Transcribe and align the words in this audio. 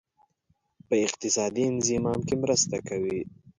په 0.87 0.95
اقتصادي 1.05 1.63
انضمام 1.71 2.19
کې 2.27 2.35
مرسته 2.43 2.77
کوي. 2.87 3.19